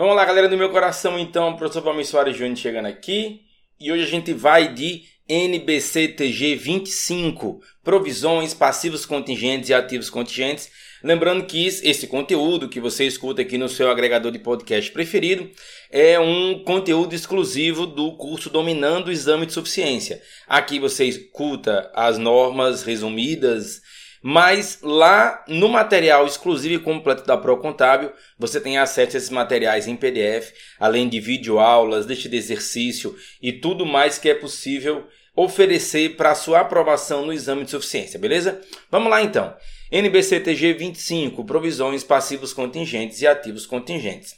[0.00, 3.42] Vamos lá, galera do meu coração, então, professor Palmeiras Soares Júnior chegando aqui.
[3.78, 10.70] E hoje a gente vai de NBCTG 25, provisões, passivos contingentes e ativos contingentes.
[11.04, 15.50] Lembrando que esse conteúdo que você escuta aqui no seu agregador de podcast preferido
[15.90, 20.22] é um conteúdo exclusivo do curso Dominando o Exame de Suficiência.
[20.48, 23.82] Aqui você escuta as normas resumidas
[24.22, 29.30] mas lá no material exclusivo e completo da Pro Contábil, você tem acesso a esses
[29.30, 35.06] materiais em PDF, além de videoaulas, deixa de exercício e tudo mais que é possível
[35.34, 38.60] oferecer para sua aprovação no exame de suficiência, beleza?
[38.90, 39.54] Vamos lá então.
[39.90, 44.36] NBCTG 25, provisões passivos contingentes e ativos contingentes.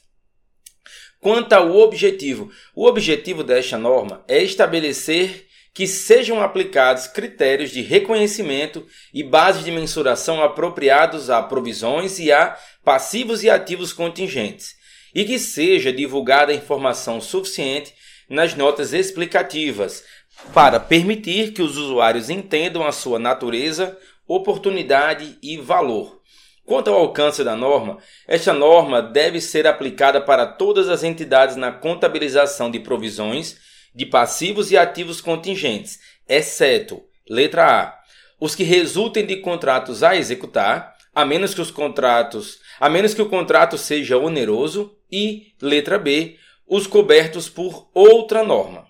[1.20, 8.86] Quanto ao objetivo, o objetivo desta norma é estabelecer que sejam aplicados critérios de reconhecimento
[9.12, 14.74] e bases de mensuração apropriados a provisões e a passivos e ativos contingentes,
[15.14, 17.94] e que seja divulgada informação suficiente
[18.28, 20.04] nas notas explicativas
[20.52, 26.20] para permitir que os usuários entendam a sua natureza, oportunidade e valor.
[26.64, 31.72] Quanto ao alcance da norma, esta norma deve ser aplicada para todas as entidades na
[31.72, 33.58] contabilização de provisões
[33.94, 37.98] de passivos e ativos contingentes, exceto, letra A,
[38.40, 43.22] os que resultem de contratos a executar, a menos que os contratos, a menos que
[43.22, 48.86] o contrato seja oneroso, e letra B, os cobertos por outra norma.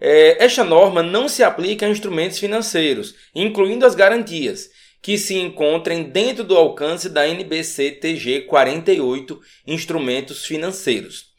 [0.00, 4.68] É, esta norma não se aplica a instrumentos financeiros, incluindo as garantias,
[5.00, 11.33] que se encontrem dentro do alcance da NBC TG 48 Instrumentos Financeiros.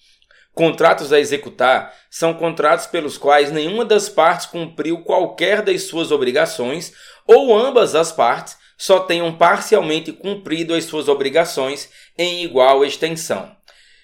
[0.55, 6.93] Contratos a executar são contratos pelos quais nenhuma das partes cumpriu qualquer das suas obrigações
[7.27, 13.53] ou ambas as partes só tenham parcialmente cumprido as suas obrigações em igual extensão.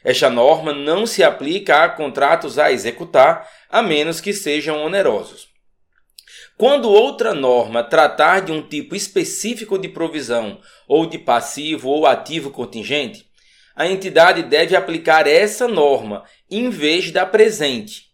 [0.04, 5.48] Esta norma não se aplica a contratos a executar, a menos que sejam onerosos.
[6.58, 12.52] Quando outra norma tratar de um tipo específico de provisão ou de passivo ou ativo
[12.52, 13.31] contingente,
[13.76, 18.08] a entidade deve aplicar essa norma em vez da presente.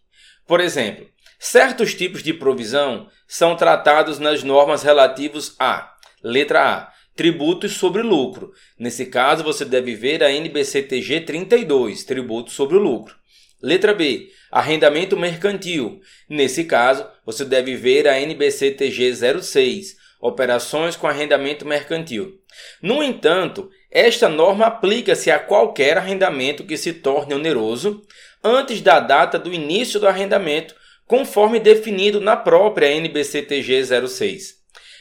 [0.46, 1.06] Por exemplo,
[1.38, 8.52] certos tipos de provisão são tratados nas normas relativos a letra A, tributos sobre lucro.
[8.78, 13.16] Nesse caso, você deve ver a NBCTG 32, tributos sobre lucro.
[13.60, 16.00] Letra B, arrendamento mercantil.
[16.28, 22.40] Nesse caso, você deve ver a NBCTG 06, operações com arrendamento mercantil.
[22.80, 28.02] No entanto, esta norma aplica-se a qualquer arrendamento que se torne oneroso
[28.44, 30.74] antes da data do início do arrendamento,
[31.06, 34.56] conforme definido na própria NBCTG 06.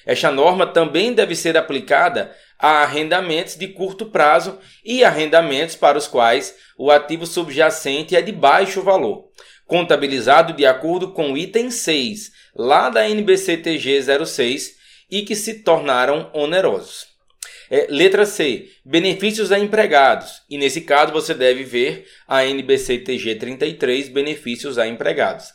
[0.05, 6.07] Esta norma também deve ser aplicada a arrendamentos de curto prazo e arrendamentos para os
[6.07, 9.25] quais o ativo subjacente é de baixo valor,
[9.65, 14.77] contabilizado de acordo com o item 6, lá da NBCTG 06,
[15.11, 17.16] e que se tornaram onerosos.
[17.69, 20.41] É, letra C, benefícios a empregados.
[20.49, 25.47] E nesse caso você deve ver a NBCTG 33, benefícios a empregados.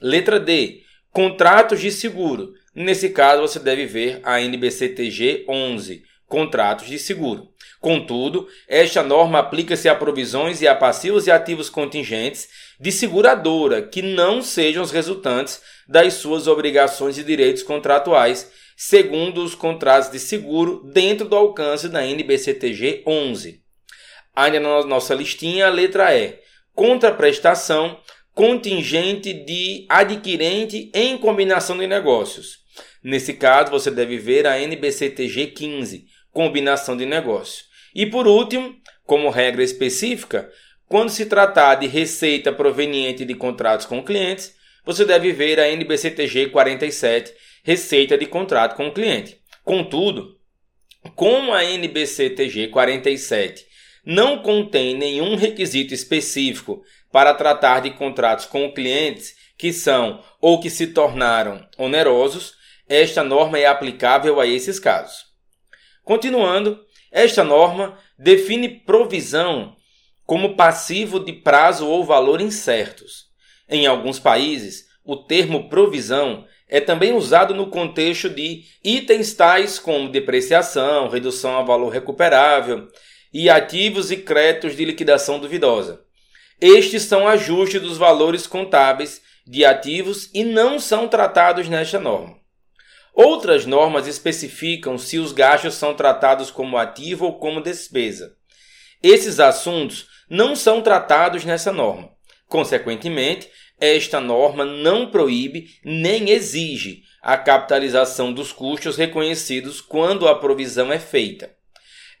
[0.00, 2.52] Letra D, contratos de seguro.
[2.74, 7.48] Nesse caso você deve ver a NBCTG 11, contratos de seguro.
[7.80, 12.48] Contudo, esta norma aplica-se a provisões e a passivos e ativos contingentes
[12.80, 19.54] de seguradora que não sejam os resultantes das suas obrigações e direitos contratuais segundo os
[19.54, 23.62] contratos de seguro dentro do alcance da NBCTG 11.
[24.34, 26.38] Ainda na nossa listinha, a letra E.
[26.74, 27.98] Contraprestação
[28.34, 32.58] contingente de adquirente em combinação de negócios.
[33.02, 37.66] Nesse caso, você deve ver a NBCTG 15, combinação de negócios.
[37.94, 38.74] E por último,
[39.04, 40.50] como regra específica,
[40.88, 46.48] quando se tratar de receita proveniente de contratos com clientes, você deve ver a NBCTG
[46.50, 47.32] 47,
[47.64, 49.40] receita de contrato com o cliente.
[49.64, 50.38] Contudo,
[51.16, 53.66] como a NBCTG 47
[54.04, 60.68] não contém nenhum requisito específico para tratar de contratos com clientes que são ou que
[60.68, 62.54] se tornaram onerosos,
[62.86, 65.24] esta norma é aplicável a esses casos.
[66.02, 69.74] Continuando, esta norma define provisão
[70.26, 73.26] como passivo de prazo ou valor incertos.
[73.68, 80.08] Em alguns países, o termo provisão é também usado no contexto de itens tais como
[80.08, 82.88] depreciação, redução a valor recuperável
[83.32, 86.00] e ativos e créditos de liquidação duvidosa.
[86.60, 92.38] Estes são ajustes dos valores contábeis de ativos e não são tratados nesta norma.
[93.14, 98.34] Outras normas especificam se os gastos são tratados como ativo ou como despesa.
[99.00, 102.10] Esses assuntos não são tratados nessa norma.
[102.48, 103.48] Consequentemente,
[103.84, 110.98] esta norma não proíbe nem exige a capitalização dos custos reconhecidos quando a provisão é
[110.98, 111.50] feita.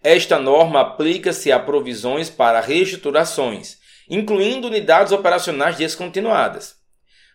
[0.02, 3.78] Esta norma aplica-se a provisões para reestruturações,
[4.08, 6.76] incluindo unidades operacionais descontinuadas.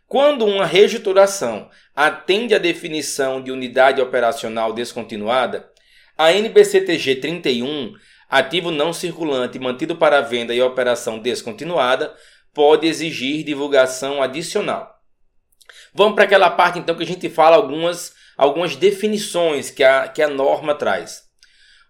[0.07, 5.69] Quando uma reestruturação atende à definição de unidade operacional descontinuada,
[6.17, 7.93] a NBCTG 31,
[8.29, 12.13] ativo não circulante mantido para venda e operação descontinuada,
[12.53, 14.99] pode exigir divulgação adicional.
[15.93, 20.21] Vamos para aquela parte então que a gente fala algumas, algumas definições que a, que
[20.21, 21.23] a norma traz.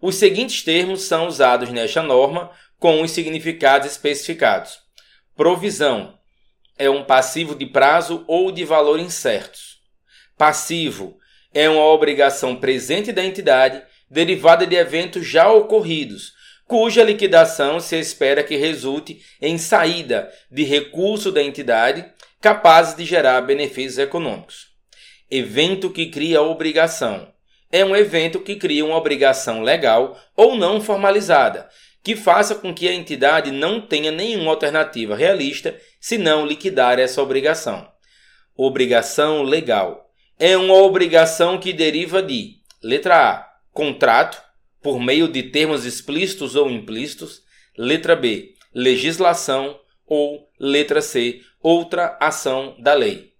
[0.01, 4.79] Os seguintes termos são usados nesta norma com os significados especificados.
[5.35, 6.17] Provisão
[6.77, 9.79] é um passivo de prazo ou de valor incertos.
[10.37, 11.17] Passivo
[11.53, 16.33] é uma obrigação presente da entidade derivada de eventos já ocorridos,
[16.69, 22.05] cuja liquidação se espera que resulte em saída de recurso da entidade
[22.39, 24.67] capazes de gerar benefícios econômicos.
[25.31, 27.33] Evento que cria obrigação
[27.71, 31.67] é um evento que cria uma obrigação legal ou não formalizada,
[32.03, 37.91] que faça com que a entidade não tenha nenhuma alternativa realista senão liquidar essa obrigação.
[38.55, 40.07] Obrigação legal
[40.37, 44.48] é uma obrigação que deriva de letra A, contrato,
[44.81, 47.41] por meio de termos explícitos ou implícitos,
[47.77, 53.33] letra B, legislação ou letra C, outra ação da lei.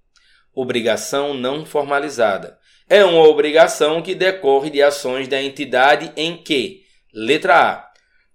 [0.54, 2.60] Obrigação não formalizada
[2.90, 6.82] é uma obrigação que decorre de ações da entidade em que,
[7.14, 7.90] letra A,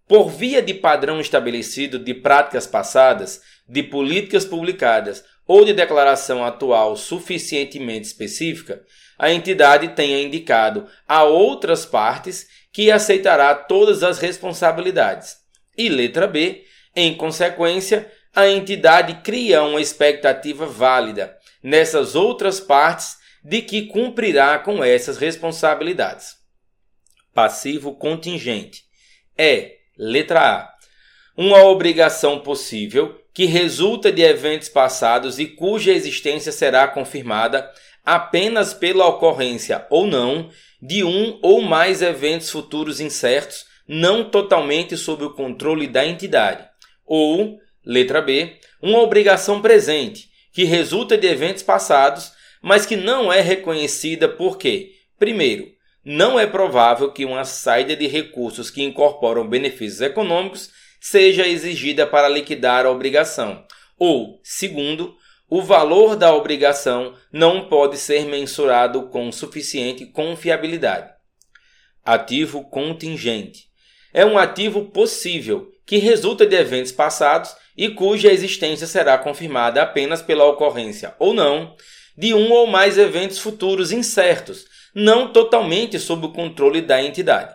[0.07, 6.95] por via de padrão estabelecido de práticas passadas, de políticas publicadas ou de declaração atual
[6.97, 8.81] suficientemente específica,
[9.19, 15.37] a entidade tenha indicado a outras partes que aceitará todas as responsabilidades.
[15.79, 23.63] E letra B, em consequência, a entidade cria uma expectativa válida nessas outras partes de
[23.63, 26.35] que cumprirá com essas responsabilidades.
[27.33, 28.83] Passivo contingente
[29.39, 30.75] é Letra A.
[31.37, 37.71] Uma obrigação possível que resulta de eventos passados e cuja existência será confirmada
[38.05, 45.25] apenas pela ocorrência ou não de um ou mais eventos futuros incertos, não totalmente sob
[45.25, 46.69] o controle da entidade.
[47.07, 53.41] Ou, letra B, uma obrigação presente que resulta de eventos passados, mas que não é
[53.41, 55.73] reconhecida porque, primeiro,
[56.05, 60.71] não é provável que uma saída de recursos que incorporam benefícios econômicos
[61.01, 63.65] seja exigida para liquidar a obrigação.
[63.99, 65.17] Ou, segundo,
[65.57, 71.13] o valor da obrigação não pode ser mensurado com suficiente confiabilidade.
[72.05, 73.69] Ativo contingente
[74.13, 80.21] é um ativo possível que resulta de eventos passados e cuja existência será confirmada apenas
[80.21, 81.77] pela ocorrência ou não
[82.19, 87.55] de um ou mais eventos futuros incertos não totalmente sob o controle da entidade.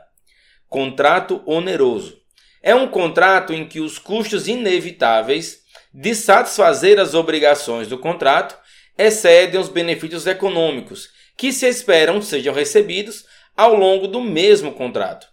[0.69, 2.17] Contrato oneroso
[2.63, 8.57] é um contrato em que os custos inevitáveis de satisfazer as obrigações do contrato
[8.97, 13.25] excedem os benefícios econômicos que se esperam sejam recebidos
[13.55, 15.27] ao longo do mesmo contrato.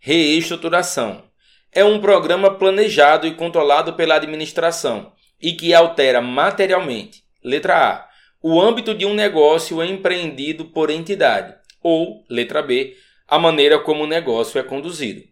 [0.00, 1.24] Reestruturação
[1.72, 8.08] é um programa planejado e controlado pela administração e que altera materialmente, letra A,
[8.42, 12.96] o âmbito de um negócio empreendido por entidade, ou, letra B,
[13.26, 15.22] a maneira como o negócio é conduzido.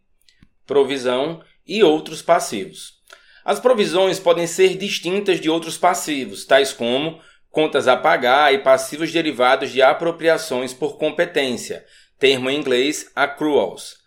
[0.67, 2.96] Provisão e outros passivos.
[3.47, 9.13] As provisões podem ser distintas de outros passivos, tais como contas a pagar e passivos
[9.13, 11.87] derivados de apropriações por competência,
[12.19, 13.99] termo em inglês accruals,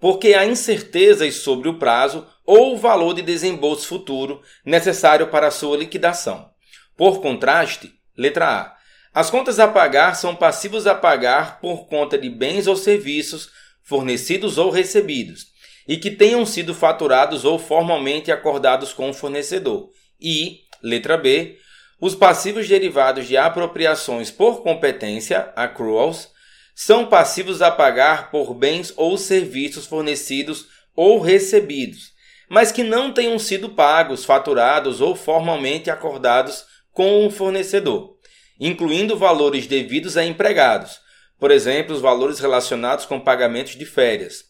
[0.00, 5.76] porque há incertezas sobre o prazo ou o valor de desembolso futuro necessário para sua
[5.76, 6.50] liquidação.
[6.96, 8.76] Por contraste, Letra A.
[9.14, 13.48] As contas a pagar são passivos a pagar por conta de bens ou serviços
[13.84, 15.56] fornecidos ou recebidos
[15.88, 19.88] e que tenham sido faturados ou formalmente acordados com o fornecedor.
[20.20, 21.56] E, letra B,
[21.98, 26.28] os passivos derivados de apropriações por competência, accruals,
[26.74, 32.12] são passivos a pagar por bens ou serviços fornecidos ou recebidos,
[32.48, 38.16] mas que não tenham sido pagos, faturados ou formalmente acordados com o fornecedor,
[38.60, 41.00] incluindo valores devidos a empregados,
[41.38, 44.47] por exemplo, os valores relacionados com pagamentos de férias.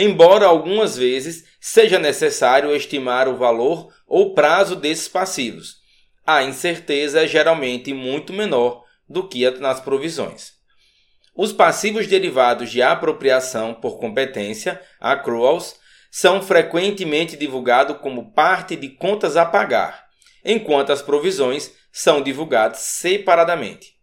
[0.00, 5.78] Embora algumas vezes seja necessário estimar o valor ou prazo desses passivos,
[6.24, 10.52] a incerteza é geralmente muito menor do que nas provisões.
[11.34, 15.74] Os passivos derivados de apropriação por competência, accruals,
[16.12, 20.04] são frequentemente divulgados como parte de contas a pagar,
[20.44, 23.94] enquanto as provisões são divulgadas separadamente.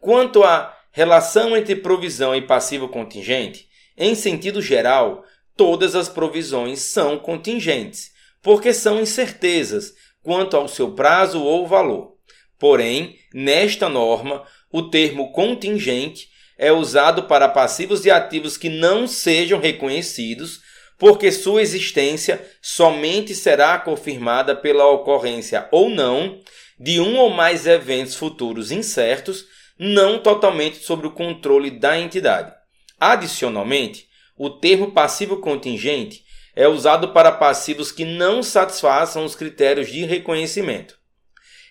[0.00, 5.22] Quanto à relação entre provisão e passivo contingente, em sentido geral,
[5.56, 8.10] todas as provisões são contingentes,
[8.42, 9.92] porque são incertezas
[10.22, 12.14] quanto ao seu prazo ou valor.
[12.58, 19.60] Porém, nesta norma, o termo contingente é usado para passivos e ativos que não sejam
[19.60, 20.60] reconhecidos,
[20.98, 26.40] porque sua existência somente será confirmada pela ocorrência ou não
[26.78, 29.44] de um ou mais eventos futuros incertos,
[29.78, 32.52] não totalmente sob o controle da entidade.
[32.98, 34.06] Adicionalmente,
[34.36, 36.24] o termo passivo contingente
[36.56, 40.98] é usado para passivos que não satisfaçam os critérios de reconhecimento.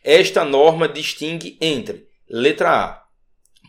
[0.04, 3.04] Esta norma distingue entre, letra A,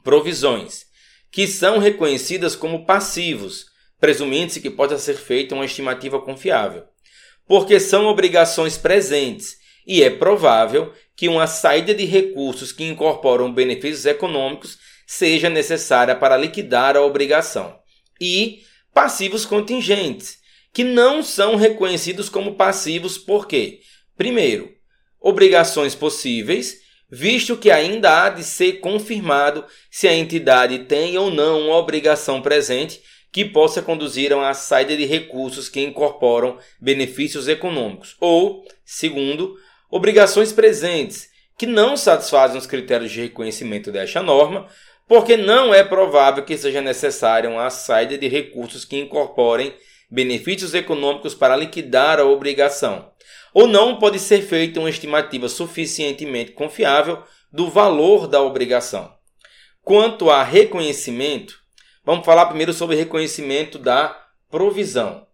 [0.02, 0.86] provisões,
[1.30, 3.66] que são reconhecidas como passivos,
[4.00, 6.84] presumindo-se que possa ser feita uma estimativa confiável,
[7.46, 14.06] porque são obrigações presentes e é provável que uma saída de recursos que incorporam benefícios
[14.06, 17.78] econômicos seja necessária para liquidar a obrigação,
[18.20, 18.62] e
[18.94, 20.38] passivos contingentes,
[20.72, 23.80] que não são reconhecidos como passivos porque,
[24.16, 24.72] primeiro,
[25.20, 26.78] obrigações possíveis,
[27.10, 32.40] visto que ainda há de ser confirmado se a entidade tem ou não uma obrigação
[32.40, 39.56] presente que possa conduzir a uma saída de recursos que incorporam benefícios econômicos, ou, segundo,
[39.90, 44.68] obrigações presentes que não satisfazem os critérios de reconhecimento desta norma,
[45.06, 49.74] porque não é provável que seja necessária uma saída de recursos que incorporem
[50.10, 53.10] benefícios econômicos para liquidar a obrigação,
[53.52, 59.12] ou não pode ser feita uma estimativa suficientemente confiável do valor da obrigação.
[59.82, 61.58] Quanto a reconhecimento,
[62.04, 64.16] vamos falar primeiro sobre reconhecimento da
[64.50, 65.26] provisão.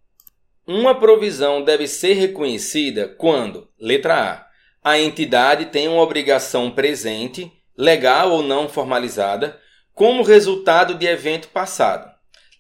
[0.67, 4.47] Uma provisão deve ser reconhecida quando, letra
[4.83, 9.60] A, a entidade tem uma obrigação presente, legal ou não formalizada,
[10.01, 12.11] como resultado de evento passado.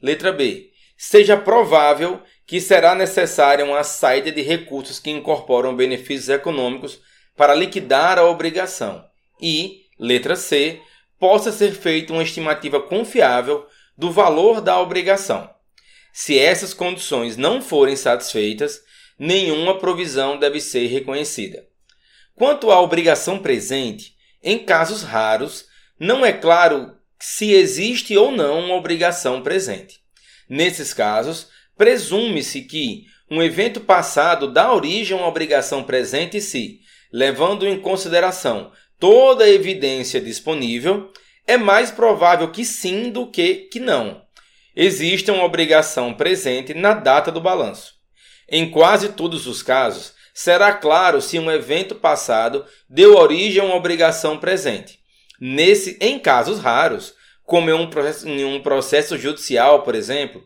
[0.03, 0.73] Letra B.
[0.95, 7.01] Seja provável que será necessária uma saída de recursos que incorporam benefícios econômicos
[7.35, 9.03] para liquidar a obrigação.
[9.41, 10.83] E, letra C,
[11.19, 13.67] possa ser feita uma estimativa confiável
[13.97, 15.49] do valor da obrigação.
[16.13, 18.83] Se essas condições não forem satisfeitas,
[19.19, 21.67] nenhuma provisão deve ser reconhecida.
[22.35, 25.65] Quanto à obrigação presente, em casos raros,
[25.99, 30.01] não é claro se existe ou não uma obrigação presente.
[30.49, 36.81] Nesses casos, presume-se que um evento passado dá origem a uma obrigação presente se,
[37.13, 41.13] levando em consideração toda a evidência disponível,
[41.47, 44.23] é mais provável que sim do que que não.
[44.75, 47.95] Existe uma obrigação presente na data do balanço.
[48.49, 53.75] Em quase todos os casos, será claro se um evento passado deu origem a uma
[53.75, 55.00] obrigação presente.
[55.41, 60.45] Nesse, em casos raros, como em um processo, em um processo judicial, por exemplo,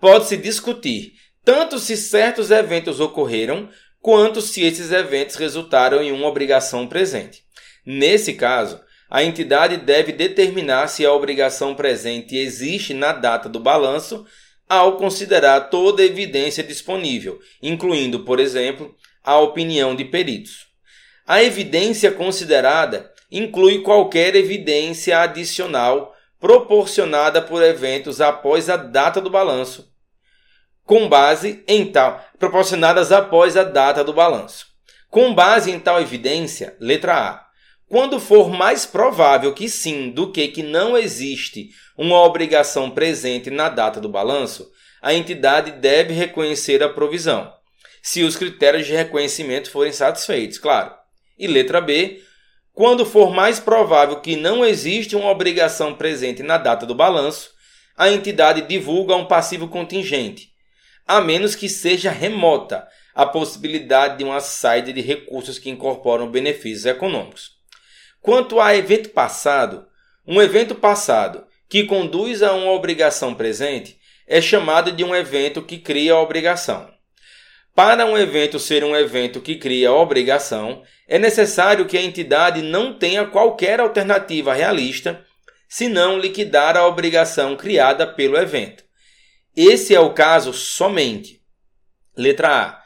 [0.00, 1.12] pode-se discutir
[1.44, 3.68] tanto se certos eventos ocorreram,
[4.00, 7.42] quanto se esses eventos resultaram em uma obrigação presente.
[7.86, 14.24] Nesse caso, a entidade deve determinar se a obrigação presente existe na data do balanço,
[14.68, 20.66] ao considerar toda a evidência disponível, incluindo, por exemplo, a opinião de peritos.
[21.26, 29.90] A evidência considerada inclui qualquer evidência adicional proporcionada por eventos após a data do balanço,
[30.84, 34.66] com base em tal proporcionadas após a data do balanço.
[35.08, 37.46] Com base em tal evidência, letra A,
[37.86, 43.68] quando for mais provável que sim do que que não existe uma obrigação presente na
[43.68, 44.70] data do balanço,
[45.00, 47.52] a entidade deve reconhecer a provisão
[48.02, 50.92] se os critérios de reconhecimento forem satisfeitos, claro.
[51.38, 52.20] E letra B,
[52.74, 57.52] quando for mais provável que não existe uma obrigação presente na data do balanço,
[57.96, 60.50] a entidade divulga um passivo contingente,
[61.06, 66.86] a menos que seja remota a possibilidade de uma saída de recursos que incorporam benefícios
[66.86, 67.50] econômicos.
[68.22, 69.86] Quanto a evento passado,
[70.26, 75.78] um evento passado que conduz a uma obrigação presente é chamado de um evento que
[75.78, 76.91] cria a obrigação.
[77.74, 82.98] Para um evento ser um evento que cria obrigação, é necessário que a entidade não
[82.98, 85.24] tenha qualquer alternativa realista
[85.66, 88.84] senão liquidar a obrigação criada pelo evento.
[89.56, 91.40] Esse é o caso somente.
[92.14, 92.82] Letra A.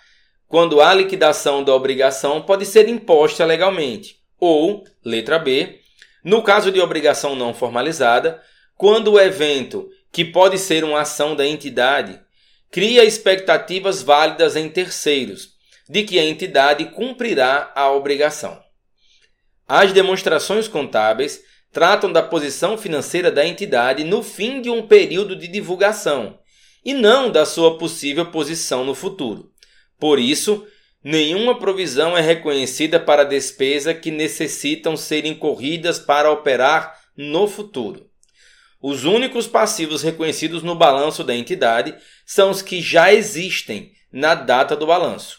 [0.46, 4.20] Quando a liquidação da obrigação pode ser imposta legalmente.
[4.38, 5.80] Ou, letra B,
[6.22, 8.40] no caso de obrigação não formalizada,
[8.76, 12.20] quando o evento, que pode ser uma ação da entidade,
[12.76, 15.48] cria expectativas válidas em terceiros
[15.88, 18.60] de que a entidade cumprirá a obrigação.
[19.66, 21.40] As demonstrações contábeis
[21.72, 26.38] tratam da posição financeira da entidade no fim de um período de divulgação
[26.84, 29.50] e não da sua possível posição no futuro.
[29.98, 30.66] Por isso,
[31.02, 38.10] nenhuma provisão é reconhecida para despesa que necessitam ser incorridas para operar no futuro.
[38.80, 44.76] Os únicos passivos reconhecidos no balanço da entidade são os que já existem na data
[44.76, 45.38] do balanço.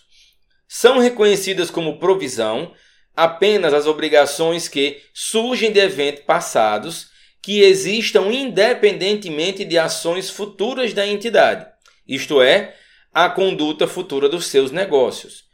[0.67, 2.73] São reconhecidas como provisão
[3.15, 7.07] apenas as obrigações que surgem de eventos passados
[7.41, 11.65] que existam independentemente de ações futuras da entidade,
[12.07, 12.75] isto é,
[13.13, 15.45] a conduta futura dos seus negócios.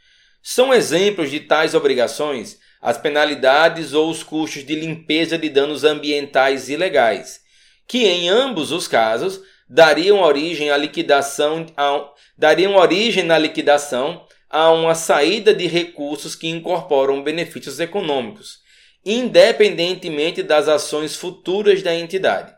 [0.42, 6.68] São exemplos de tais obrigações as penalidades ou os custos de limpeza de danos ambientais
[6.68, 7.40] ilegais,
[7.86, 14.70] que em ambos os casos dariam origem à liquidação a, dariam origem na liquidação a
[14.70, 18.58] uma saída de recursos que incorporam benefícios econômicos,
[19.04, 22.54] independentemente das ações futuras da entidade.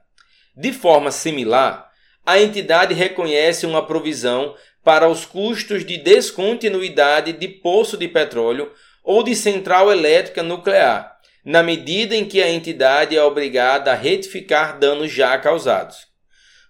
[0.55, 1.91] De forma similar,
[2.25, 8.71] a entidade reconhece uma provisão para os custos de descontinuidade de poço de petróleo
[9.03, 11.16] ou de central elétrica nuclear,
[11.47, 15.99] na medida em que a entidade é obrigada a retificar danos já causados.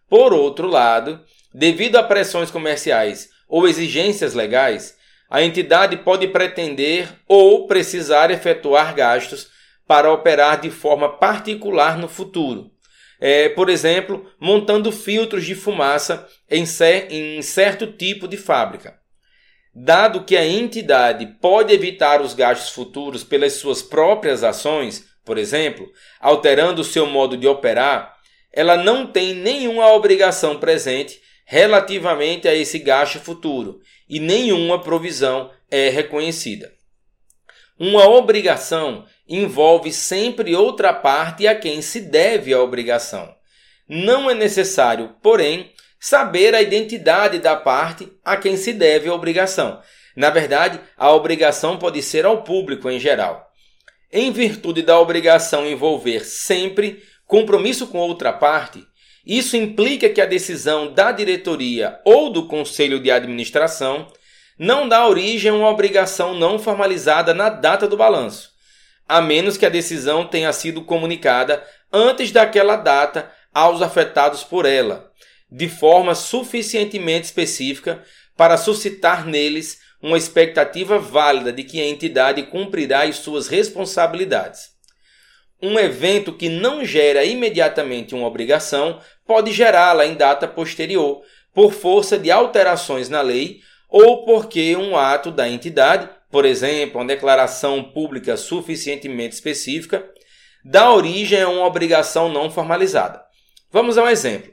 [0.07, 1.19] Por outro lado,
[1.55, 4.95] devido a pressões comerciais ou exigências legais,
[5.31, 9.49] a entidade pode pretender ou precisar efetuar gastos
[9.87, 12.71] para operar de forma particular no futuro.
[13.19, 18.99] É, por exemplo, montando filtros de fumaça em, cer em certo tipo de fábrica.
[19.79, 25.87] Dado que a entidade pode evitar os gastos futuros pelas suas próprias ações, por exemplo,
[26.19, 28.17] alterando o seu modo de operar,
[28.51, 33.79] ela não tem nenhuma obrigação presente relativamente a esse gasto futuro
[34.09, 36.73] e nenhuma provisão é reconhecida.
[37.79, 43.31] Uma obrigação envolve sempre outra parte a quem se deve a obrigação.
[43.87, 45.71] Não é necessário, porém,
[46.09, 49.81] saber a identidade da parte a quem se deve a obrigação.
[50.15, 53.51] Na verdade, a obrigação pode ser ao público em geral.
[54.13, 58.87] Em virtude da obrigação envolver sempre compromisso com outra parte,
[59.27, 64.07] isso implica que a decisão da diretoria ou do conselho de administração
[64.57, 68.51] não dá origem a uma obrigação não formalizada na data do balanço,
[69.09, 75.11] a menos que a decisão tenha sido comunicada antes daquela data aos afetados por ela,
[75.51, 78.03] de forma suficientemente específica
[78.37, 84.77] para suscitar neles uma expectativa válida de que a entidade cumprirá as suas responsabilidades.
[85.63, 91.23] Um evento que não gera imediatamente uma obrigação pode gerá-la em data posterior,
[91.55, 97.07] por força de alterações na lei ou porque um ato da entidade, por exemplo, uma
[97.07, 100.07] declaração pública suficientemente específica,
[100.63, 103.23] dá origem a uma obrigação não formalizada.
[103.73, 104.53] Vamos a um exemplo.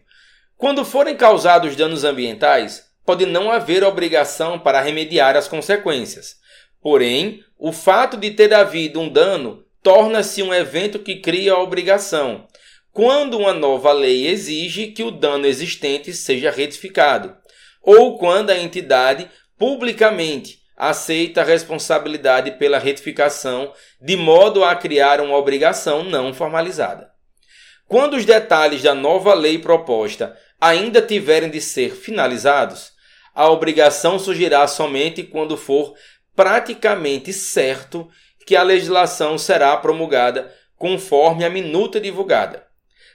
[0.64, 6.38] Quando forem causados danos ambientais, pode não haver obrigação para remediar as consequências.
[6.82, 12.48] Porém, o fato de ter havido um dano torna-se um evento que cria a obrigação,
[12.94, 17.36] quando uma nova lei exige que o dano existente seja retificado,
[17.82, 25.36] ou quando a entidade publicamente aceita a responsabilidade pela retificação, de modo a criar uma
[25.36, 27.12] obrigação não formalizada.
[27.86, 32.94] Quando os detalhes da nova lei proposta ainda tiverem de ser finalizados,
[33.36, 35.94] a obrigação surgirá somente quando for
[36.34, 38.10] praticamente certo
[38.46, 42.64] que a legislação será promulgada conforme a minuta divulgada.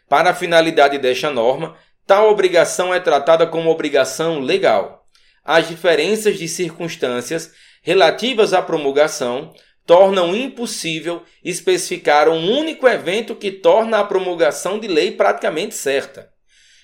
[0.07, 1.75] Para a finalidade desta norma,
[2.07, 5.07] tal obrigação é tratada como obrigação legal.
[5.43, 9.55] As diferenças de circunstâncias relativas à promulgação
[9.87, 16.31] tornam impossível especificar um único evento que torna a promulgação de lei praticamente certa.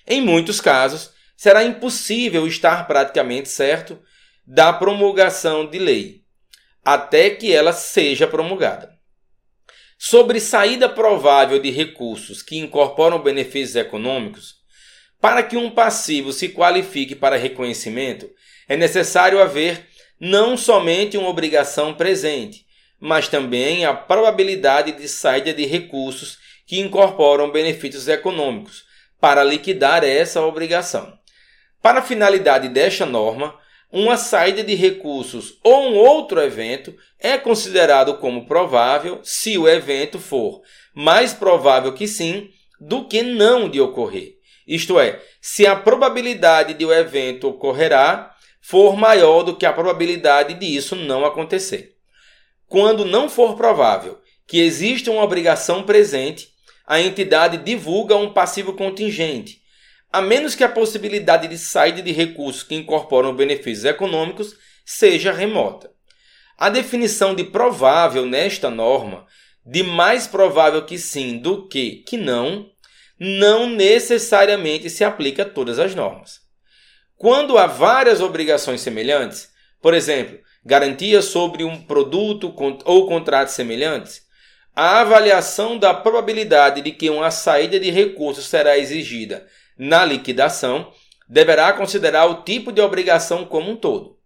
[0.06, 3.98] Em muitos casos, será impossível estar praticamente certo
[4.46, 6.22] da promulgação de lei,
[6.84, 8.92] até que ela seja promulgada.
[9.98, 14.56] Sobre saída provável de recursos que incorporam benefícios econômicos,
[15.20, 18.28] para que um passivo se qualifique para reconhecimento,
[18.68, 19.86] é necessário haver
[20.20, 22.66] não somente uma obrigação presente,
[23.00, 28.83] mas também a probabilidade de saída de recursos que incorporam benefícios econômicos,
[29.24, 31.18] para liquidar essa obrigação.
[31.80, 33.58] Para a finalidade desta norma,
[33.90, 40.18] uma saída de recursos ou um outro evento é considerado como provável se o evento
[40.18, 40.60] for
[40.94, 44.34] mais provável que sim do que não de ocorrer.
[44.68, 50.52] Isto é, se a probabilidade de o evento ocorrerá for maior do que a probabilidade
[50.52, 51.94] de isso não acontecer.
[52.68, 56.52] Quando não for provável que exista uma obrigação presente,
[56.86, 59.62] a entidade divulga um passivo contingente,
[60.12, 65.90] a menos que a possibilidade de saída de recursos que incorporam benefícios econômicos seja remota.
[66.56, 69.26] A definição de provável nesta norma,
[69.66, 72.70] de mais provável que sim do que que não,
[73.18, 76.40] não necessariamente se aplica a todas as normas.
[77.16, 79.48] Quando há várias obrigações semelhantes,
[79.80, 84.23] por exemplo, garantias sobre um produto ou contratos semelhantes,
[84.74, 89.46] a avaliação da probabilidade de que uma saída de recursos será exigida
[89.78, 90.92] na liquidação
[91.28, 94.18] deverá considerar o tipo de obrigação como um todo.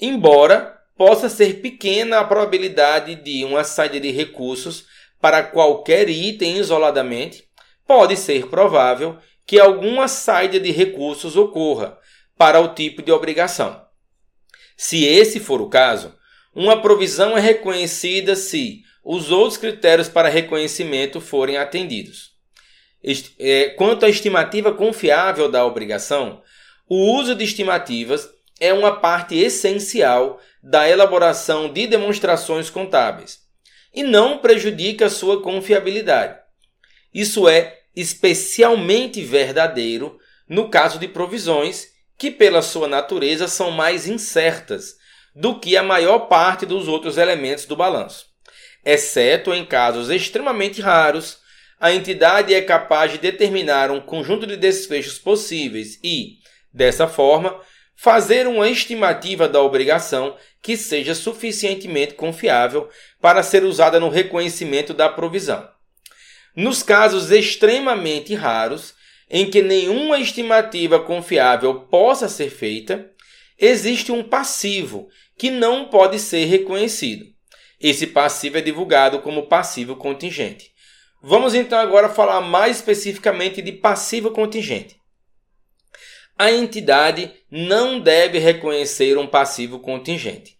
[0.00, 4.86] Embora possa ser pequena a probabilidade de uma saída de recursos
[5.20, 7.44] para qualquer item isoladamente,
[7.86, 11.98] pode ser provável que alguma saída de recursos ocorra
[12.38, 13.84] para o tipo de obrigação.
[14.76, 16.14] Se esse for o caso,
[16.54, 22.30] uma provisão é reconhecida se os outros critérios para reconhecimento forem atendidos.
[23.38, 26.42] É, quanto à estimativa confiável da obrigação,
[26.88, 28.28] o uso de estimativas
[28.60, 33.40] é uma parte essencial da elaboração de demonstrações contábeis
[33.94, 36.38] e não prejudica sua confiabilidade.
[37.12, 44.96] Isso é especialmente verdadeiro no caso de provisões que, pela sua natureza, são mais incertas
[45.34, 48.29] do que a maior parte dos outros elementos do balanço
[48.84, 51.38] exceto em casos extremamente raros,
[51.78, 56.38] a entidade é capaz de determinar um conjunto de desfechos possíveis e,
[56.72, 57.58] dessa forma,
[57.96, 62.88] fazer uma estimativa da obrigação que seja suficientemente confiável
[63.20, 65.68] para ser usada no reconhecimento da provisão.
[66.54, 68.94] Nos casos extremamente raros,
[69.30, 73.10] em que nenhuma estimativa confiável possa ser feita,
[73.58, 77.26] existe um passivo que não pode ser reconhecido.
[77.80, 80.70] Esse passivo é divulgado como passivo contingente.
[81.22, 85.00] Vamos então agora falar mais especificamente de passivo contingente.
[86.38, 90.56] A entidade não deve reconhecer um passivo contingente.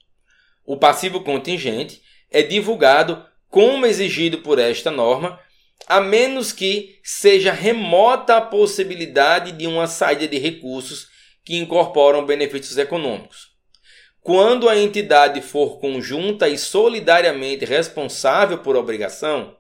[0.65, 5.39] O passivo contingente é divulgado como exigido por esta norma,
[5.87, 11.09] a menos que seja remota a possibilidade de uma saída de recursos
[11.45, 13.50] que incorporam benefícios econômicos.
[14.23, 19.57] Quando a entidade for conjunta e solidariamente responsável por obrigação,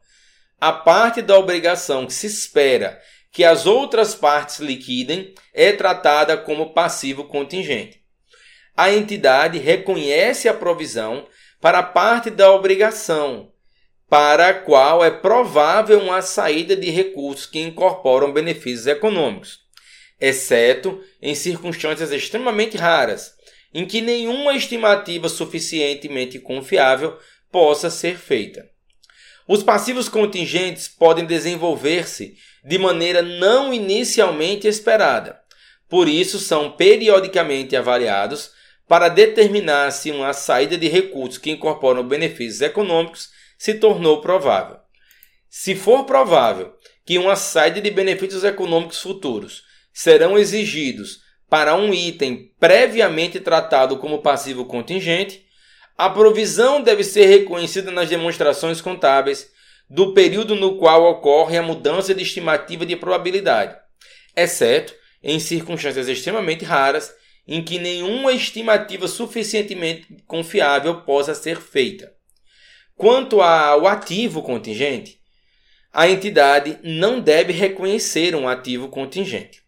[0.61, 3.01] a parte da obrigação que se espera
[3.33, 8.03] que as outras partes liquidem é tratada como passivo contingente.
[8.77, 11.27] A entidade reconhece a provisão
[11.59, 13.51] para a parte da obrigação,
[14.11, 19.61] para a qual é provável uma saída de recursos que incorporam benefícios econômicos,
[20.21, 23.40] exceto em circunstâncias extremamente raras
[23.73, 27.19] em que nenhuma estimativa suficientemente confiável
[27.51, 28.69] possa ser feita.
[29.47, 35.41] Os passivos contingentes podem desenvolver-se de maneira não inicialmente esperada,
[35.89, 38.53] por isso são periodicamente avaliados
[38.87, 43.29] para determinar se uma saída de recursos que incorporam benefícios econômicos
[43.59, 44.79] se tornou provável.
[45.49, 46.73] Se for provável
[47.05, 54.23] que uma saída de benefícios econômicos futuros serão exigidos para um item previamente tratado como
[54.23, 55.45] passivo contingente,
[55.99, 59.51] a provisão deve ser reconhecida nas demonstrações contábeis
[59.91, 63.77] do período no qual ocorre a mudança de estimativa de probabilidade,
[64.37, 67.13] exceto em circunstâncias extremamente raras
[67.47, 72.13] em que nenhuma estimativa suficientemente confiável possa ser feita.
[72.97, 75.19] Quanto ao ativo contingente,
[75.93, 79.63] a entidade não deve reconhecer um ativo contingente.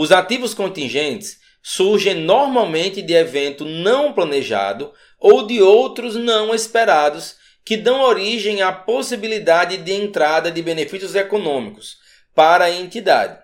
[0.00, 7.34] Os ativos contingentes surgem normalmente de evento não planejado ou de outros não esperados
[7.64, 11.96] que dão origem à possibilidade de entrada de benefícios econômicos
[12.32, 13.40] para a entidade.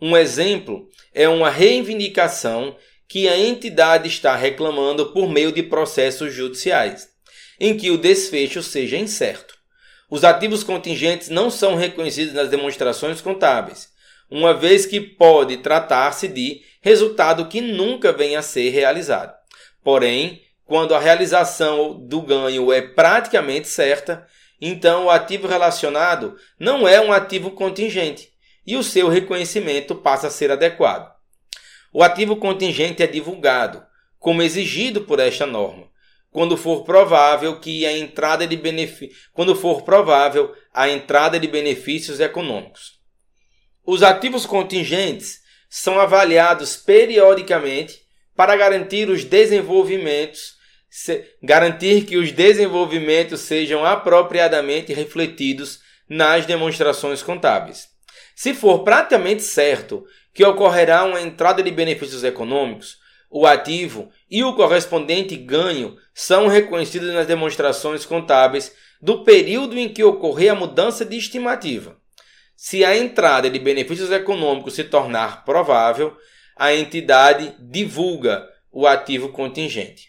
[0.00, 2.76] Um exemplo é uma reivindicação
[3.08, 7.08] que a entidade está reclamando por meio de processos judiciais,
[7.58, 9.56] em que o desfecho seja incerto.
[10.08, 13.95] Os ativos contingentes não são reconhecidos nas demonstrações contábeis,
[14.30, 19.34] uma vez que pode tratar-se de resultado que nunca venha a ser realizado.
[19.82, 24.26] Porém, quando a realização do ganho é praticamente certa,
[24.60, 28.30] então o ativo relacionado não é um ativo contingente
[28.66, 31.14] e o seu reconhecimento passa a ser adequado.
[31.92, 33.82] O ativo contingente é divulgado,
[34.18, 35.88] como exigido por esta norma,
[36.30, 38.60] quando for provável que a entrada de
[39.32, 42.95] quando for provável a entrada de benefícios econômicos.
[43.86, 48.00] Os ativos contingentes são avaliados periodicamente
[48.34, 50.56] para garantir os desenvolvimentos,
[51.40, 57.86] garantir que os desenvolvimentos sejam apropriadamente refletidos nas demonstrações contábeis.
[58.34, 62.98] Se for praticamente certo que ocorrerá uma entrada de benefícios econômicos,
[63.30, 70.02] o ativo e o correspondente ganho são reconhecidos nas demonstrações contábeis do período em que
[70.02, 71.96] ocorrer a mudança de estimativa.
[72.56, 76.16] Se a entrada de benefícios econômicos se tornar provável,
[76.56, 80.08] a entidade divulga o ativo contingente.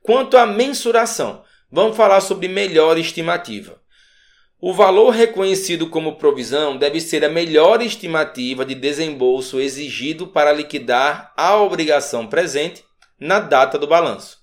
[0.00, 3.78] Quanto à mensuração, vamos falar sobre melhor estimativa.
[4.58, 11.34] O valor reconhecido como provisão deve ser a melhor estimativa de desembolso exigido para liquidar
[11.36, 12.82] a obrigação presente
[13.20, 14.38] na data do balanço.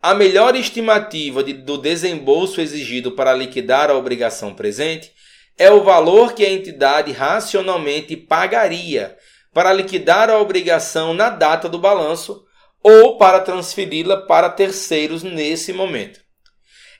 [0.00, 5.12] A melhor estimativa de, do desembolso exigido para liquidar a obrigação presente
[5.56, 9.16] é o valor que a entidade racionalmente pagaria
[9.52, 12.44] para liquidar a obrigação na data do balanço
[12.82, 16.20] ou para transferi-la para terceiros nesse momento.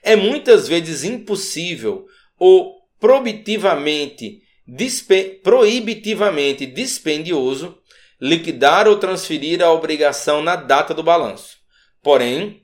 [0.01, 2.05] É muitas vezes impossível
[2.39, 7.77] ou proibitivamente, dispe, proibitivamente dispendioso
[8.19, 11.57] liquidar ou transferir a obrigação na data do balanço.
[12.01, 12.63] Porém,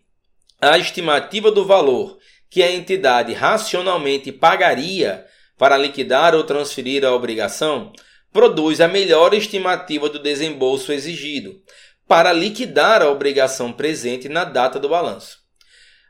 [0.61, 2.17] a estimativa do valor
[2.49, 5.25] que a entidade racionalmente pagaria
[5.61, 7.93] para liquidar ou transferir a obrigação
[8.33, 11.61] produz a melhor estimativa do desembolso exigido
[12.07, 15.37] para liquidar a obrigação presente na data do balanço.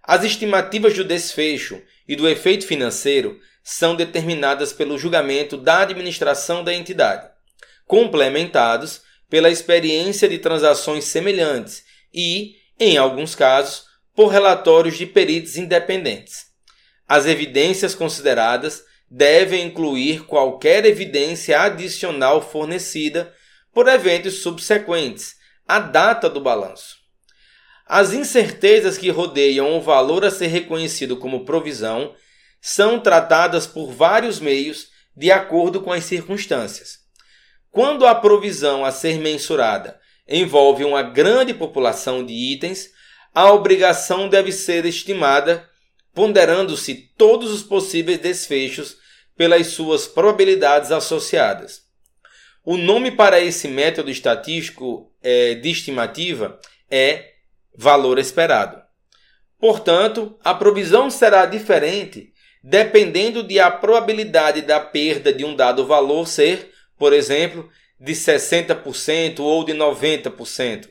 [0.01, 6.73] As estimativas do desfecho e do efeito financeiro são determinadas pelo julgamento da administração da
[6.73, 7.27] entidade,
[7.85, 11.83] complementados pela experiência de transações semelhantes
[12.13, 13.83] e, em alguns casos,
[14.15, 16.45] por relatórios de peritos independentes.
[17.05, 23.33] As evidências consideradas devem incluir qualquer evidência adicional fornecida
[23.73, 25.35] por eventos subsequentes
[25.67, 26.95] à data do balanço.
[27.85, 32.15] As incertezas que rodeiam o valor a ser reconhecido como provisão
[32.61, 36.99] são tratadas por vários meios de acordo com as circunstâncias.
[37.69, 42.87] Quando a provisão a ser mensurada envolve uma grande população de itens,
[43.35, 45.69] a obrigação deve ser estimada
[46.13, 49.00] ponderando-se todos os possíveis desfechos
[49.35, 51.83] pelas suas probabilidades associadas.
[52.63, 57.31] O nome para esse método estatístico é, de estimativa é
[57.75, 58.81] valor esperado.
[59.59, 62.31] Portanto, a provisão será diferente
[62.63, 69.39] dependendo de a probabilidade da perda de um dado valor ser, por exemplo, de 60%
[69.39, 70.89] ou de 90%.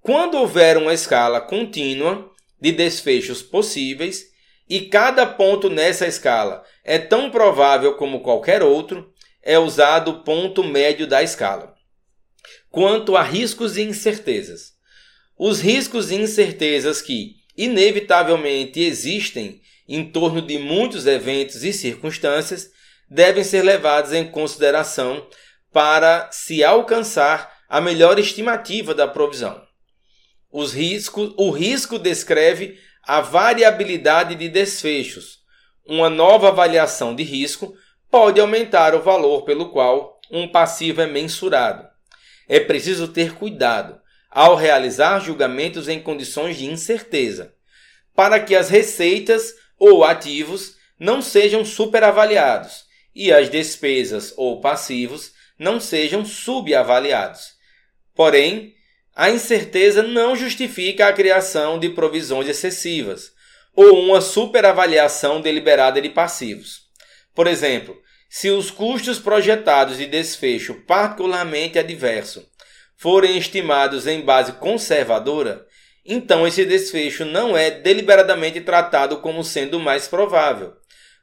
[0.00, 4.24] Quando houver uma escala contínua de desfechos possíveis
[4.68, 10.62] e cada ponto nessa escala é tão provável como qualquer outro, é usado o ponto
[10.62, 11.74] médio da escala.
[12.70, 14.74] Quanto a riscos e incertezas.
[15.36, 22.70] Os riscos e incertezas que, inevitavelmente, existem em torno de muitos eventos e circunstâncias
[23.10, 25.26] devem ser levados em consideração
[25.72, 29.60] para se alcançar a melhor estimativa da provisão.
[30.52, 35.44] Os riscos, o risco descreve a variabilidade de desfechos.
[35.86, 37.76] Uma nova avaliação de risco
[38.10, 41.86] pode aumentar o valor pelo qual um passivo é mensurado.
[42.48, 47.54] É preciso ter cuidado ao realizar julgamentos em condições de incerteza,
[48.16, 55.78] para que as receitas ou ativos não sejam superavaliados e as despesas ou passivos não
[55.78, 57.54] sejam subavaliados.
[58.12, 58.74] Porém,
[59.14, 63.35] a incerteza não justifica a criação de provisões excessivas
[63.76, 66.86] ou uma superavaliação deliberada de passivos.
[67.34, 67.96] Por exemplo,
[68.28, 72.48] se os custos projetados de desfecho particularmente adverso
[72.96, 75.66] forem estimados em base conservadora,
[76.04, 80.72] então esse desfecho não é deliberadamente tratado como sendo mais provável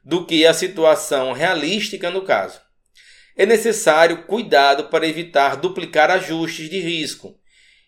[0.04, 2.60] do que a situação realística no caso.
[3.36, 7.34] É necessário cuidado para evitar duplicar ajustes de risco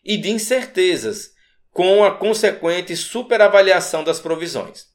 [0.05, 1.36] e de incertezas
[1.77, 4.87] com a consequente superavaliação das provisões.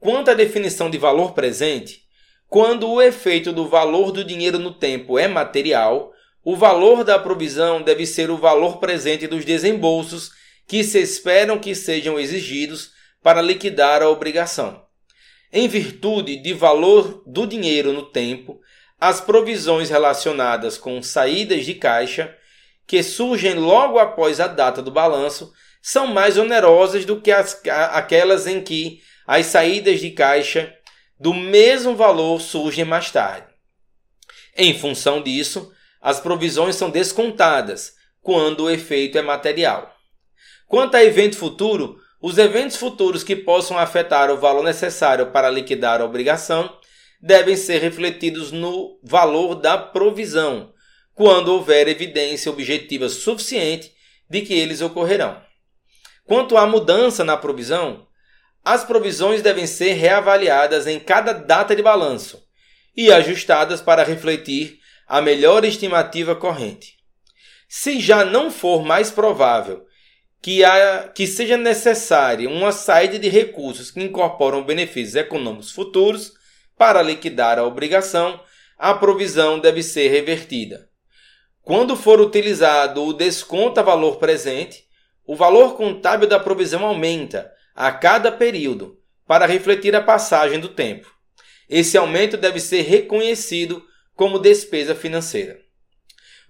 [0.00, 2.00] Quanto à definição de valor presente,
[2.48, 6.12] quando o efeito do valor do dinheiro no tempo é material,
[6.42, 10.32] o valor da provisão deve ser o valor presente dos desembolsos
[10.66, 12.90] que se esperam que sejam exigidos
[13.22, 14.84] para liquidar a obrigação.
[15.52, 18.58] Em virtude de valor do dinheiro no tempo,
[18.98, 22.36] as provisões relacionadas com saídas de caixa,
[22.88, 25.52] que surgem logo após a data do balanço,
[25.82, 30.72] são mais onerosas do que as, aquelas em que as saídas de caixa
[31.18, 33.46] do mesmo valor surgem mais tarde.
[34.56, 39.92] Em função disso, as provisões são descontadas quando o efeito é material.
[40.68, 46.00] Quanto a evento futuro, os eventos futuros que possam afetar o valor necessário para liquidar
[46.00, 46.78] a obrigação
[47.20, 50.72] devem ser refletidos no valor da provisão,
[51.14, 53.92] quando houver evidência objetiva suficiente
[54.28, 55.40] de que eles ocorrerão.
[56.24, 58.06] Quanto à mudança na provisão,
[58.64, 62.42] as provisões devem ser reavaliadas em cada data de balanço
[62.96, 66.96] e ajustadas para refletir a melhor estimativa corrente.
[67.68, 69.84] Se já não for mais provável
[70.40, 76.32] que, há, que seja necessária uma saída de recursos que incorporam benefícios econômicos futuros
[76.76, 78.40] para liquidar a obrigação,
[78.78, 80.88] a provisão deve ser revertida.
[81.62, 84.84] Quando for utilizado o desconto a valor presente,
[85.26, 91.10] o valor contábil da provisão aumenta a cada período para refletir a passagem do tempo.
[91.68, 95.58] Esse aumento deve ser reconhecido como despesa financeira.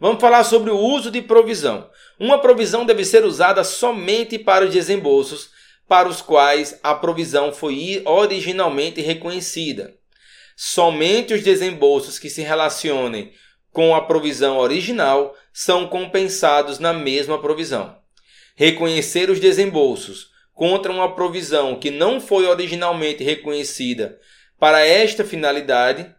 [0.01, 1.89] Vamos falar sobre o uso de provisão.
[2.19, 5.51] Uma provisão deve ser usada somente para os desembolsos
[5.93, 9.95] para os quais a provisão foi originalmente reconhecida.
[10.57, 13.33] Somente os desembolsos que se relacionem
[13.71, 18.02] com a provisão original são compensados na mesma provisão.
[18.55, 24.19] Reconhecer os desembolsos contra uma provisão que não foi originalmente reconhecida
[24.59, 26.15] para esta finalidade,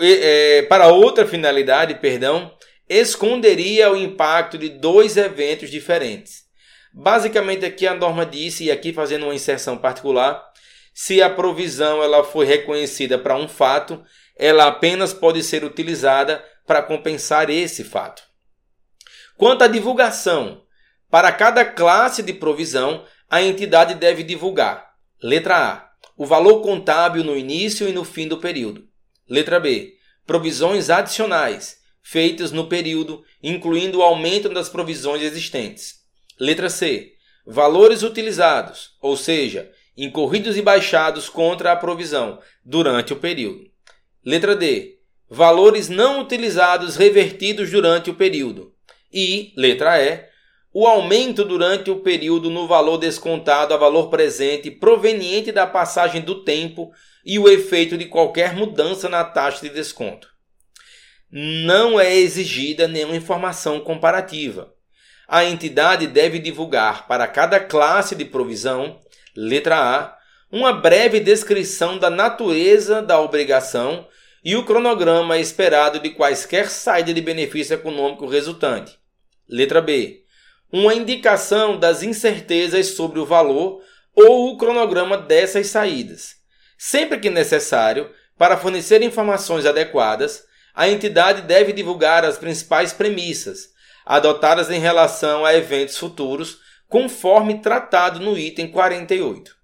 [0.00, 2.54] é, para outra finalidade, perdão,
[2.88, 6.44] esconderia o impacto de dois eventos diferentes.
[6.92, 10.44] Basicamente aqui a norma disse, e aqui fazendo uma inserção particular,
[10.92, 14.04] se a provisão ela foi reconhecida para um fato,
[14.36, 18.22] ela apenas pode ser utilizada para compensar esse fato.
[19.36, 20.63] Quanto à divulgação,
[21.14, 24.84] para cada classe de provisão, a entidade deve divulgar:
[25.22, 28.88] letra A, o valor contábil no início e no fim do período.
[29.30, 29.92] Letra B,
[30.26, 36.00] provisões adicionais feitas no período, incluindo o aumento das provisões existentes.
[36.40, 37.12] Letra C.
[37.46, 43.70] Valores utilizados, ou seja, incorridos e baixados contra a provisão durante o período.
[44.26, 44.98] Letra D.
[45.30, 48.74] Valores não utilizados revertidos durante o período.
[49.12, 50.33] E, letra E,
[50.76, 56.42] o aumento durante o período no valor descontado a valor presente proveniente da passagem do
[56.42, 56.90] tempo
[57.24, 60.28] e o efeito de qualquer mudança na taxa de desconto.
[61.30, 64.74] Não é exigida nenhuma informação comparativa.
[65.28, 68.98] A entidade deve divulgar para cada classe de provisão,
[69.36, 70.16] letra A,
[70.50, 74.08] uma breve descrição da natureza da obrigação
[74.44, 78.98] e o cronograma esperado de quaisquer saída de benefício econômico resultante.
[79.48, 80.23] Letra B
[80.76, 83.80] uma indicação das incertezas sobre o valor
[84.12, 86.34] ou o cronograma dessas saídas.
[86.76, 90.42] Sempre que necessário, para fornecer informações adequadas,
[90.74, 93.68] a entidade deve divulgar as principais premissas
[94.04, 96.58] adotadas em relação a eventos futuros,
[96.88, 99.54] conforme tratado no item 48.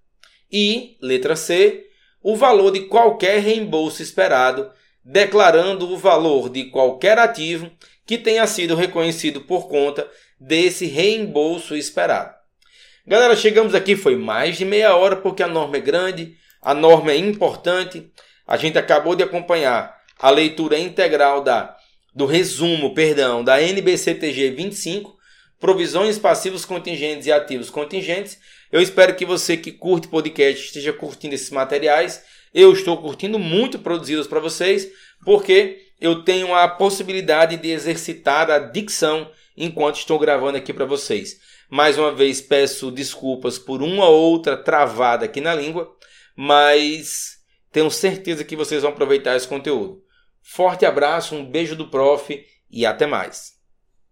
[0.51, 1.87] E, letra C,
[2.23, 4.71] o valor de qualquer reembolso esperado,
[5.05, 7.69] declarando o valor de qualquer ativo
[8.07, 10.09] que tenha sido reconhecido por conta
[10.41, 12.35] desse reembolso esperado.
[13.07, 17.13] Galera, chegamos aqui, foi mais de meia hora porque a norma é grande, a norma
[17.13, 18.11] é importante.
[18.47, 21.77] A gente acabou de acompanhar a leitura integral da
[22.15, 25.17] do resumo, perdão, da NBCTG 25,
[25.61, 28.39] provisões passivos contingentes e ativos contingentes.
[28.73, 32.23] Eu espero que você que curte podcast esteja curtindo esses materiais.
[32.53, 34.89] Eu estou curtindo muito produzi-los para vocês,
[35.25, 41.39] porque eu tenho a possibilidade de exercitar a dicção enquanto estou gravando aqui para vocês.
[41.69, 45.95] Mais uma vez peço desculpas por uma outra travada aqui na língua,
[46.37, 47.39] mas
[47.71, 50.03] tenho certeza que vocês vão aproveitar esse conteúdo.
[50.43, 53.60] Forte abraço, um beijo do prof e até mais.